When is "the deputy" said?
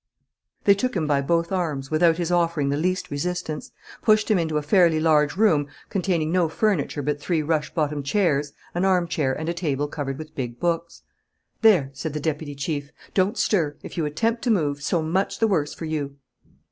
12.13-12.55